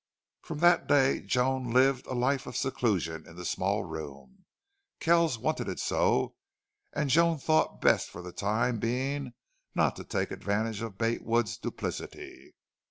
From 0.41 0.57
that 0.61 0.87
day 0.87 1.19
Joan 1.19 1.69
lived 1.69 2.07
a 2.07 2.15
life 2.15 2.47
of 2.47 2.57
seclusion 2.57 3.27
in 3.27 3.35
the 3.35 3.45
small 3.45 3.83
room. 3.83 4.45
Kells 4.99 5.37
wanted 5.37 5.67
it 5.69 5.77
so, 5.79 6.33
and 6.91 7.11
Joan 7.11 7.37
thought 7.37 7.81
best 7.81 8.09
for 8.09 8.23
the 8.23 8.31
time 8.31 8.79
being 8.79 9.33
not 9.75 9.95
to 9.97 10.03
take 10.03 10.31
advantage 10.31 10.81
of 10.81 10.97
Bate 10.97 11.23
Wood's 11.23 11.55
duplicity. 11.55 12.55